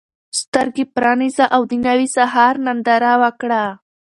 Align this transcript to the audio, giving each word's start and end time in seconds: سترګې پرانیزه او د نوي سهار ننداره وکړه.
سترګې 0.39 0.85
پرانیزه 0.95 1.45
او 1.55 1.61
د 1.69 1.71
نوي 1.85 2.07
سهار 2.15 2.53
ننداره 2.65 3.13
وکړه. 3.21 3.63